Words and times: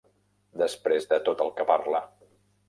Després 0.61 1.05
de 1.11 1.19
tot 1.27 1.45
el 1.45 1.53
que 1.61 1.67
parla! 1.73 2.03